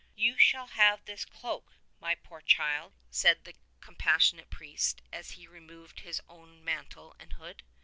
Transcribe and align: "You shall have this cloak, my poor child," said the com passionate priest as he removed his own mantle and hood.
"You 0.15 0.39
shall 0.39 0.65
have 0.65 1.05
this 1.05 1.25
cloak, 1.25 1.73
my 1.99 2.15
poor 2.15 2.41
child," 2.41 2.93
said 3.11 3.43
the 3.45 3.53
com 3.81 3.93
passionate 3.95 4.49
priest 4.49 5.03
as 5.13 5.31
he 5.33 5.45
removed 5.45 5.99
his 5.99 6.19
own 6.27 6.63
mantle 6.63 7.15
and 7.19 7.33
hood. 7.33 7.61